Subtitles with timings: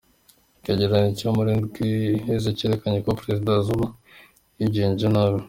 [0.57, 3.87] Icegeranyo co mu ndwi iheze carerekanye ko ko prezida Zuma
[4.57, 5.39] yigenjeje nabi.